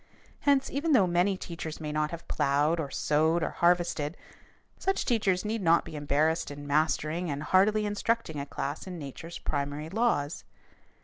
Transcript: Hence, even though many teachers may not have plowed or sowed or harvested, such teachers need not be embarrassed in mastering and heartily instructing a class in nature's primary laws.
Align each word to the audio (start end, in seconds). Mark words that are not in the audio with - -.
Hence, 0.39 0.71
even 0.71 0.93
though 0.93 1.05
many 1.05 1.37
teachers 1.37 1.79
may 1.79 1.91
not 1.91 2.09
have 2.09 2.27
plowed 2.27 2.79
or 2.79 2.89
sowed 2.89 3.43
or 3.43 3.51
harvested, 3.51 4.17
such 4.79 5.05
teachers 5.05 5.45
need 5.45 5.61
not 5.61 5.85
be 5.85 5.95
embarrassed 5.95 6.49
in 6.49 6.65
mastering 6.65 7.29
and 7.29 7.43
heartily 7.43 7.85
instructing 7.85 8.39
a 8.39 8.47
class 8.47 8.87
in 8.87 8.97
nature's 8.97 9.37
primary 9.37 9.89
laws. 9.89 10.43